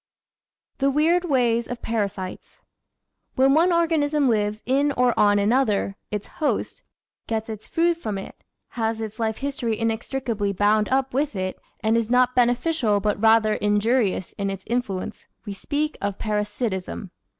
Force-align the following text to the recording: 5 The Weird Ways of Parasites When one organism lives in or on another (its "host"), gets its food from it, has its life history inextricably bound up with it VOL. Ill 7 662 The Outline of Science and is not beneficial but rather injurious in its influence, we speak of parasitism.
5 0.79 0.79
The 0.79 0.89
Weird 0.89 1.25
Ways 1.25 1.67
of 1.67 1.83
Parasites 1.83 2.63
When 3.35 3.53
one 3.53 3.71
organism 3.71 4.27
lives 4.27 4.63
in 4.65 4.91
or 4.93 5.13
on 5.15 5.37
another 5.37 5.95
(its 6.09 6.25
"host"), 6.41 6.81
gets 7.27 7.49
its 7.49 7.67
food 7.67 7.97
from 7.97 8.17
it, 8.17 8.43
has 8.69 8.99
its 8.99 9.19
life 9.19 9.37
history 9.37 9.77
inextricably 9.77 10.53
bound 10.53 10.89
up 10.89 11.13
with 11.13 11.35
it 11.35 11.57
VOL. 11.83 11.93
Ill 11.93 11.93
7 11.93 11.93
662 11.93 11.93
The 11.93 11.93
Outline 11.93 11.93
of 11.93 11.93
Science 11.93 11.95
and 11.95 11.97
is 11.97 12.09
not 12.09 12.35
beneficial 12.35 12.99
but 12.99 13.21
rather 13.21 13.53
injurious 13.53 14.33
in 14.39 14.49
its 14.49 14.63
influence, 14.65 15.27
we 15.45 15.53
speak 15.53 15.97
of 16.01 16.17
parasitism. 16.17 17.11